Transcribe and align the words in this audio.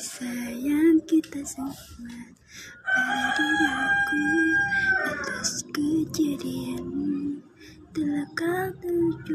Sayang 0.00 1.04
kita 1.04 1.44
semua 1.44 2.32
pada 2.88 3.36
diriku 3.36 4.24
atas 5.12 5.60
kejadian 5.76 6.88
telah 7.92 8.24
kau 8.32 8.72
tuju 8.80 9.20